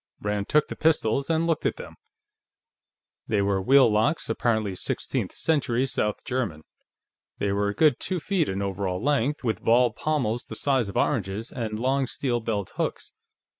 Rand 0.19 0.49
took 0.49 0.67
the 0.67 0.75
pistols 0.75 1.29
and 1.29 1.45
looked 1.45 1.63
at 1.63 1.75
them. 1.75 1.93
They 3.27 3.43
were 3.43 3.61
wheel 3.61 3.87
locks, 3.87 4.31
apparently 4.31 4.75
sixteenth 4.75 5.31
century 5.31 5.85
South 5.85 6.25
German; 6.25 6.63
they 7.37 7.51
were 7.51 7.67
a 7.69 7.75
good 7.75 7.99
two 7.99 8.19
feet 8.19 8.49
in 8.49 8.63
over 8.63 8.87
all 8.87 8.99
length, 8.99 9.43
with 9.43 9.61
ball 9.63 9.93
pommels 9.93 10.45
the 10.45 10.55
size 10.55 10.89
of 10.89 10.97
oranges, 10.97 11.51
and 11.51 11.77
long 11.77 12.07
steel 12.07 12.39
belt 12.39 12.71
hooks. 12.77 13.13